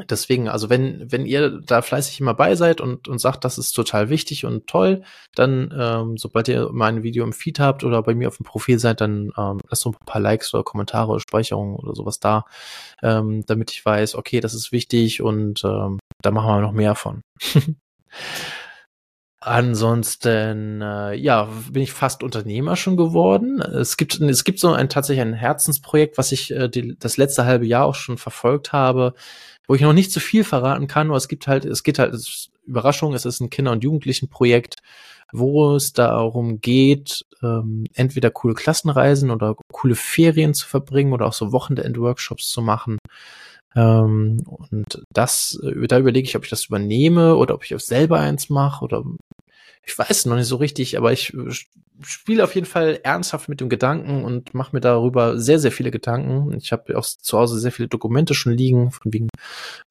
[0.10, 3.72] Deswegen, also wenn, wenn ihr da fleißig immer bei seid und, und sagt, das ist
[3.72, 8.14] total wichtig und toll, dann, ähm, sobald ihr mein Video im Feed habt oder bei
[8.14, 11.20] mir auf dem Profil seid, dann ähm, lasst so ein paar Likes oder Kommentare oder
[11.20, 12.46] Speicherungen oder sowas da,
[13.02, 16.94] ähm, damit ich weiß, okay, das ist wichtig und ähm, da machen wir noch mehr
[16.94, 17.22] von.
[19.48, 23.62] Ansonsten, äh, ja, bin ich fast Unternehmer schon geworden.
[23.62, 27.46] Es gibt, es gibt so ein tatsächlich ein Herzensprojekt, was ich äh, die, das letzte
[27.46, 29.14] halbe Jahr auch schon verfolgt habe,
[29.66, 32.14] wo ich noch nicht zu viel verraten kann, aber es gibt halt, es geht halt,
[32.14, 34.76] es Überraschung, es ist ein Kinder- und Jugendlichenprojekt,
[35.32, 41.34] wo es darum geht, ähm, entweder coole Klassenreisen oder coole Ferien zu verbringen oder auch
[41.34, 42.98] so Wochenend-Workshops zu machen.
[43.76, 48.20] Ähm, und das, äh, da überlege ich, ob ich das übernehme oder ob ich selber
[48.20, 49.06] eins mache oder
[49.88, 51.50] ich weiß noch nicht so richtig, aber ich äh,
[52.04, 55.92] spiele auf jeden Fall ernsthaft mit dem Gedanken und mache mir darüber sehr, sehr viele
[55.92, 56.54] Gedanken.
[56.58, 59.30] Ich habe auch zu Hause sehr viele Dokumente schon liegen, von wegen,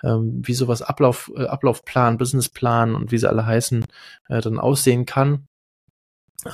[0.04, 3.86] ähm, wie sowas Ablauf, äh, Ablaufplan, Businessplan und wie sie alle heißen,
[4.28, 5.46] äh, dann aussehen kann.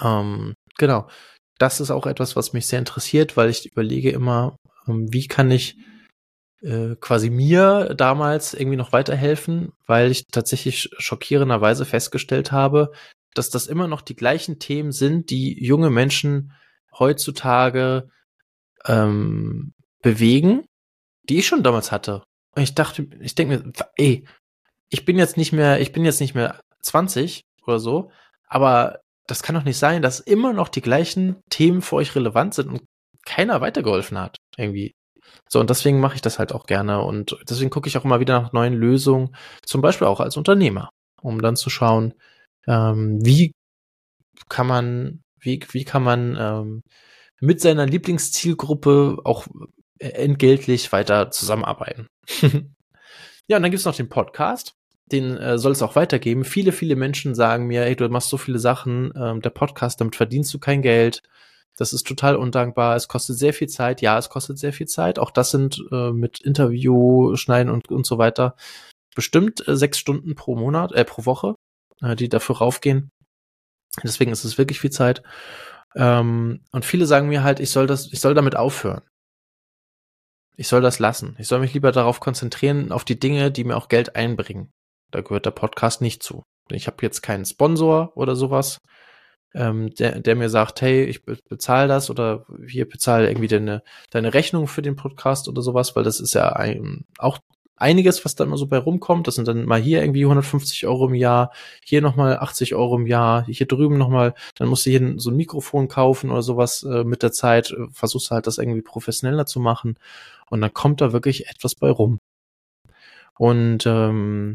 [0.02, 1.09] Ähm, genau.
[1.59, 5.50] Das ist auch etwas, was mich sehr interessiert, weil ich überlege immer, ähm, wie kann
[5.50, 5.76] ich
[6.62, 12.92] äh, quasi mir damals irgendwie noch weiterhelfen, weil ich tatsächlich schockierenderweise festgestellt habe,
[13.35, 16.53] dass das immer noch die gleichen Themen sind, die junge Menschen
[16.99, 18.09] heutzutage
[18.87, 20.66] ähm, bewegen,
[21.29, 22.25] die ich schon damals hatte.
[22.55, 24.27] Und ich dachte, ich denke mir, ey,
[24.90, 28.11] ich bin jetzt nicht mehr, ich bin jetzt nicht mehr 20 oder so,
[28.47, 32.55] aber das kann doch nicht sein, dass immer noch die gleichen Themen für euch relevant
[32.55, 32.83] sind und
[33.25, 34.95] keiner weitergeholfen hat, irgendwie.
[35.49, 38.21] So, und deswegen mache ich das halt auch gerne und deswegen gucke ich auch immer
[38.21, 40.90] wieder nach neuen Lösungen, zum Beispiel auch als Unternehmer,
[41.23, 42.14] um dann zu schauen,
[42.66, 43.53] ähm, wie
[44.48, 46.83] kann man, wie, wie kann man ähm,
[47.40, 49.46] mit seiner Lieblingszielgruppe auch
[49.98, 52.07] äh, entgeltlich weiter zusammenarbeiten.
[53.48, 54.75] ja, und dann gibt's noch den Podcast.
[55.11, 56.44] Den äh, soll es auch weitergeben.
[56.44, 60.16] Viele, viele Menschen sagen mir, hey, du machst so viele Sachen, ähm, der Podcast, damit
[60.16, 61.22] verdienst du kein Geld.
[61.77, 62.96] Das ist total undankbar.
[62.96, 64.03] Es kostet sehr viel Zeit.
[64.03, 65.18] Ja, es kostet sehr viel Zeit.
[65.18, 68.55] Auch das sind äh, mit Interview, Schneiden und, und so weiter
[69.14, 71.55] bestimmt äh, sechs Stunden pro Monat, äh, pro Woche
[72.16, 73.10] die dafür raufgehen.
[74.02, 75.22] Deswegen ist es wirklich viel Zeit.
[75.94, 79.02] Ähm, und viele sagen mir halt, ich soll das, ich soll damit aufhören.
[80.56, 81.36] Ich soll das lassen.
[81.38, 84.70] Ich soll mich lieber darauf konzentrieren, auf die Dinge, die mir auch Geld einbringen.
[85.10, 86.42] Da gehört der Podcast nicht zu.
[86.70, 88.78] Ich habe jetzt keinen Sponsor oder sowas,
[89.54, 94.32] ähm, der, der mir sagt, hey, ich bezahle das oder hier bezahle irgendwie deine, deine
[94.32, 97.38] Rechnung für den Podcast oder sowas, weil das ist ja ein, auch
[97.83, 99.27] einiges, was da immer so bei rumkommt.
[99.27, 101.53] Das sind dann mal hier irgendwie 150 Euro im Jahr,
[101.85, 105.37] hier nochmal 80 Euro im Jahr, hier drüben nochmal, dann musst du hier so ein
[105.37, 109.61] Mikrofon kaufen oder sowas äh, mit der Zeit, äh, versuchst halt das irgendwie professioneller zu
[109.61, 109.99] machen
[110.49, 112.18] und dann kommt da wirklich etwas bei rum.
[113.38, 114.55] Und ähm,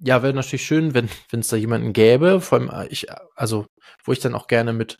[0.00, 3.66] ja, wäre natürlich schön, wenn es da jemanden gäbe, vor allem äh, ich, also
[4.04, 4.98] wo ich dann auch gerne mit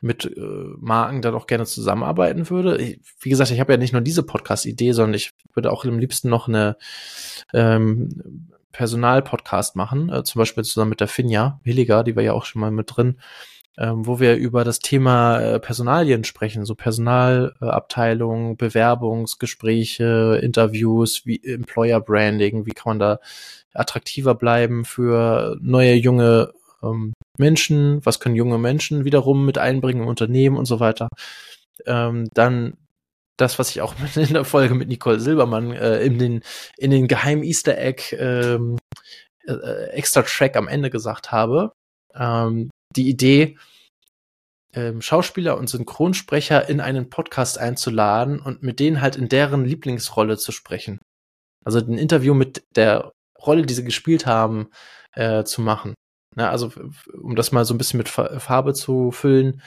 [0.00, 0.40] mit äh,
[0.78, 2.76] Marken dann auch gerne zusammenarbeiten würde.
[2.80, 5.98] Ich, wie gesagt, ich habe ja nicht nur diese Podcast-Idee, sondern ich würde auch am
[5.98, 6.76] liebsten noch eine
[7.52, 12.44] ähm, Personal-Podcast machen, äh, zum Beispiel zusammen mit der Finja Hilliger, die war ja auch
[12.44, 13.18] schon mal mit drin,
[13.78, 22.00] ähm, wo wir über das Thema äh, Personalien sprechen, so Personalabteilung, Bewerbungsgespräche, Interviews, wie Employer
[22.00, 23.20] Branding, wie kann man da
[23.72, 26.52] attraktiver bleiben für neue junge
[26.82, 31.08] ähm, Menschen, was können junge Menschen wiederum mit einbringen im Unternehmen und so weiter.
[31.86, 32.76] Ähm, dann
[33.36, 36.42] das, was ich auch in der Folge mit Nicole Silbermann äh, in den
[36.78, 38.78] in den geheimen Easter Egg ähm,
[39.46, 41.72] äh, extra Track am Ende gesagt habe.
[42.14, 43.58] Ähm, die Idee,
[44.72, 50.36] ähm, Schauspieler und Synchronsprecher in einen Podcast einzuladen und mit denen halt in deren Lieblingsrolle
[50.36, 51.00] zu sprechen.
[51.64, 54.70] Also ein Interview mit der Rolle, die sie gespielt haben,
[55.12, 55.94] äh, zu machen.
[56.34, 56.72] Na, also,
[57.20, 59.62] um das mal so ein bisschen mit Farbe zu füllen,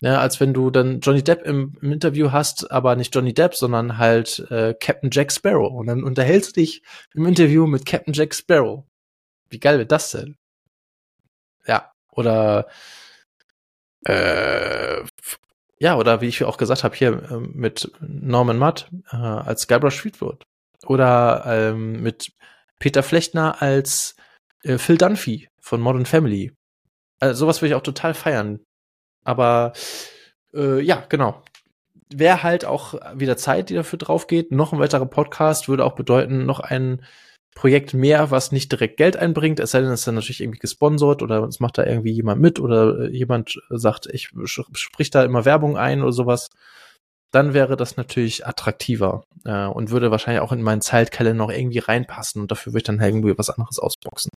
[0.00, 3.54] ne, als wenn du dann Johnny Depp im, im, Interview hast, aber nicht Johnny Depp,
[3.54, 5.72] sondern halt äh, Captain Jack Sparrow.
[5.72, 6.82] Und dann unterhältst du dich
[7.14, 8.84] im Interview mit Captain Jack Sparrow.
[9.50, 10.36] Wie geil wird das denn?
[11.66, 12.68] Ja, oder
[14.04, 15.02] äh,
[15.78, 20.00] ja, oder wie ich auch gesagt habe, hier äh, mit Norman Mudd äh, als Guybrush
[20.00, 20.44] Threepwood.
[20.86, 22.32] Oder ähm, mit
[22.78, 24.16] Peter Flechtner als
[24.64, 26.52] äh, Phil Dunphy von Modern Family.
[27.20, 28.60] Also sowas würde ich auch total feiern.
[29.24, 29.72] Aber
[30.52, 31.42] äh, ja, genau.
[32.12, 34.50] Wäre halt auch wieder Zeit, die dafür drauf geht.
[34.52, 37.02] Noch ein weiterer Podcast würde auch bedeuten, noch ein
[37.54, 40.58] Projekt mehr, was nicht direkt Geld einbringt, es sei denn, es ist dann natürlich irgendwie
[40.58, 45.22] gesponsert oder es macht da irgendwie jemand mit oder äh, jemand sagt, ich sprich da
[45.22, 46.48] immer Werbung ein oder sowas.
[47.32, 51.80] Dann wäre das natürlich attraktiver äh, und würde wahrscheinlich auch in meinen Zeitkalender noch irgendwie
[51.80, 54.30] reinpassen und dafür würde ich dann irgendwie was anderes ausboxen.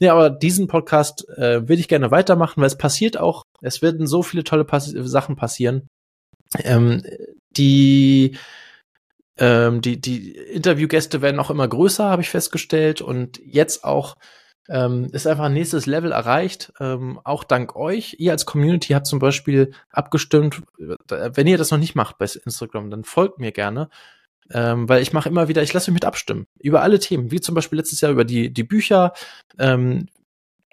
[0.00, 4.06] Ja, aber diesen Podcast äh, würde ich gerne weitermachen, weil es passiert auch, es werden
[4.06, 5.86] so viele tolle Pass Sachen passieren.
[6.64, 7.02] Ähm,
[7.56, 8.36] die
[9.38, 13.00] ähm, die, die Interviewgäste werden auch immer größer, habe ich festgestellt.
[13.02, 14.14] Und jetzt auch
[14.68, 16.72] ähm, ist einfach ein nächstes Level erreicht.
[16.80, 18.16] Ähm, auch dank euch.
[18.18, 22.90] Ihr als Community habt zum Beispiel abgestimmt, wenn ihr das noch nicht macht bei Instagram,
[22.90, 23.88] dann folgt mir gerne.
[24.50, 27.40] Ähm, weil ich mache immer wieder, ich lasse mich mit abstimmen über alle Themen, wie
[27.40, 29.12] zum Beispiel letztes Jahr über die, die Bücher,
[29.58, 30.08] ähm,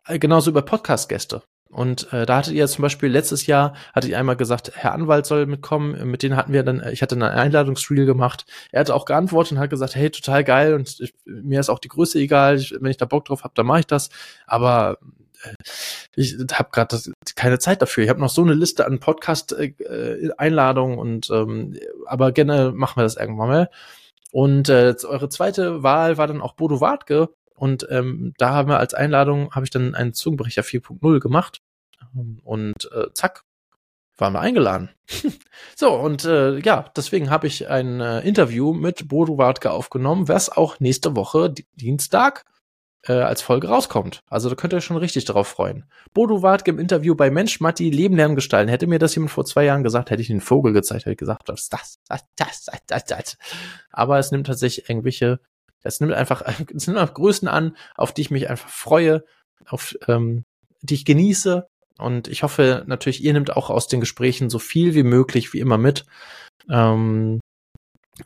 [0.08, 1.42] genauso über Podcast-Gäste.
[1.74, 5.26] Und äh, da hattet ihr zum Beispiel letztes Jahr, hatte ich einmal gesagt, Herr Anwalt
[5.26, 6.10] soll mitkommen.
[6.10, 8.46] Mit denen hatten wir dann, ich hatte eine Einladungsreel gemacht.
[8.72, 11.80] Er hatte auch geantwortet und hat gesagt, hey, total geil und ich, mir ist auch
[11.80, 12.58] die Größe egal.
[12.58, 14.10] Ich, wenn ich da Bock drauf habe, dann mache ich das.
[14.46, 15.00] Aber
[15.44, 15.54] äh,
[16.16, 17.00] ich habe gerade
[17.36, 18.04] keine Zeit dafür.
[18.04, 23.04] Ich habe noch so eine Liste an Podcast-Einladungen äh, und ähm, aber gerne machen wir
[23.04, 23.70] das irgendwann mal.
[24.32, 28.80] Und äh, eure zweite Wahl war dann auch Bodo Wartke, und ähm, da haben wir
[28.80, 31.62] als Einladung, habe ich dann einen Zungenbrecher 4.0 gemacht.
[32.44, 33.44] Und äh, zack,
[34.18, 34.90] waren wir eingeladen.
[35.76, 40.50] so, und äh, ja, deswegen habe ich ein äh, Interview mit Bodo Wartke aufgenommen, was
[40.50, 42.46] auch nächste Woche Dienstag
[43.08, 44.24] äh, als Folge rauskommt.
[44.30, 45.86] Also da könnt ihr euch schon richtig darauf freuen.
[46.14, 48.70] Bodo Wartke im Interview bei Mensch Matti Leben lernen gestalten.
[48.70, 51.18] Hätte mir das jemand vor zwei Jahren gesagt, hätte ich den Vogel gezeigt, hätte ich
[51.18, 53.38] gesagt, was ist das, das, das, das, das.
[53.92, 55.40] Aber es nimmt tatsächlich irgendwelche
[55.84, 56.42] es nimmt einfach,
[56.76, 59.24] es nimmt einfach Größen an, auf die ich mich einfach freue,
[59.68, 60.44] auf ähm,
[60.82, 61.68] die ich genieße.
[62.00, 65.60] Und ich hoffe natürlich, ihr nehmt auch aus den Gesprächen so viel wie möglich, wie
[65.60, 66.06] immer mit.
[66.70, 67.40] Ähm,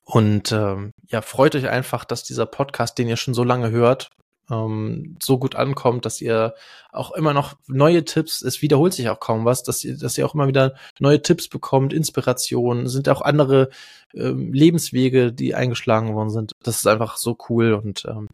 [0.04, 4.10] und ähm, ja, freut euch einfach, dass dieser Podcast, den ihr schon so lange hört,
[4.50, 6.56] ähm, so gut ankommt, dass ihr
[6.92, 10.26] auch immer noch neue Tipps, es wiederholt sich auch kaum was, dass ihr, dass ihr
[10.26, 13.70] auch immer wieder neue Tipps bekommt, Inspirationen, sind auch andere
[14.14, 16.54] ähm, Lebenswege, die eingeschlagen worden sind.
[16.64, 18.28] Das ist einfach so cool und ähm,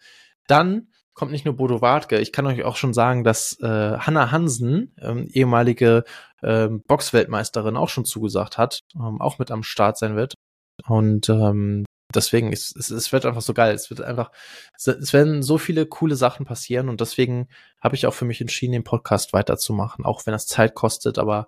[0.47, 2.19] dann kommt nicht nur Bodo Wartke.
[2.19, 6.03] Ich kann euch auch schon sagen, dass äh, Hanna Hansen, ähm, ehemalige
[6.41, 10.33] ähm, Boxweltmeisterin, auch schon zugesagt hat, ähm, auch mit am Start sein wird.
[10.87, 13.73] Und ähm, deswegen, ist, es, es wird einfach so geil.
[13.73, 14.31] Es wird einfach,
[14.75, 17.47] es werden so viele coole Sachen passieren und deswegen
[17.81, 21.47] habe ich auch für mich entschieden, den Podcast weiterzumachen, auch wenn das Zeit kostet, aber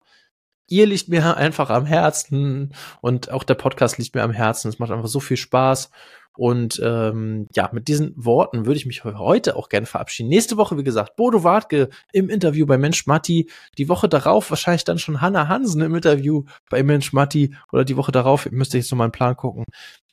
[0.67, 4.69] ihr liegt mir einfach am Herzen und auch der Podcast liegt mir am Herzen.
[4.69, 5.89] Es macht einfach so viel Spaß
[6.37, 10.29] und ähm, ja, mit diesen Worten würde ich mich heute auch gerne verabschieden.
[10.29, 13.49] Nächste Woche, wie gesagt, Bodo Wartke im Interview bei Mensch Matti.
[13.77, 17.55] Die Woche darauf wahrscheinlich dann schon Hanna Hansen im Interview bei Mensch Matti.
[17.71, 19.63] Oder die Woche darauf, müsste ich jetzt noch mal einen Plan gucken.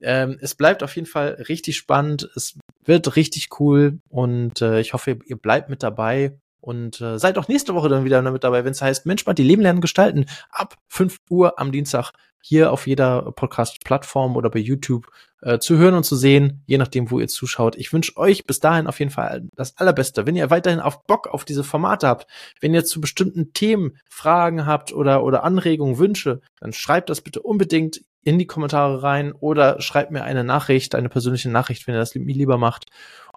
[0.00, 2.30] Ähm, es bleibt auf jeden Fall richtig spannend.
[2.36, 3.98] Es wird richtig cool.
[4.08, 6.38] Und äh, ich hoffe, ihr bleibt mit dabei.
[6.62, 9.42] Und äh, seid auch nächste Woche dann wieder mit dabei, wenn es heißt Mensch Matti,
[9.42, 10.26] Leben lernen gestalten.
[10.48, 15.08] Ab 5 Uhr am Dienstag hier auf jeder Podcast-Plattform oder bei YouTube
[15.40, 17.74] äh, zu hören und zu sehen, je nachdem, wo ihr zuschaut.
[17.74, 20.24] Ich wünsche euch bis dahin auf jeden Fall das Allerbeste.
[20.24, 22.28] Wenn ihr weiterhin auf Bock auf diese Formate habt,
[22.60, 27.42] wenn ihr zu bestimmten Themen Fragen habt oder, oder Anregungen, Wünsche, dann schreibt das bitte
[27.42, 32.00] unbedingt in die Kommentare rein oder schreibt mir eine Nachricht, eine persönliche Nachricht, wenn ihr
[32.00, 32.86] das lieber macht.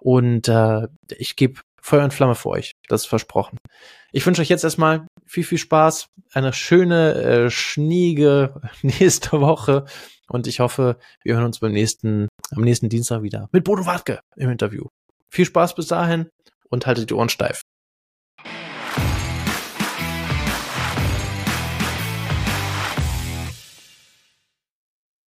[0.00, 0.86] Und äh,
[1.16, 2.72] ich gebe Feuer und Flamme für euch.
[2.88, 3.58] Das ist versprochen.
[4.10, 9.84] Ich wünsche euch jetzt erstmal viel, viel Spaß, eine schöne, äh, schneege nächste Woche
[10.28, 14.18] und ich hoffe, wir hören uns beim nächsten, am nächsten Dienstag wieder mit Bodo Wartke
[14.36, 14.86] im Interview.
[15.30, 16.28] Viel Spaß bis dahin
[16.70, 17.62] und haltet die Ohren steif.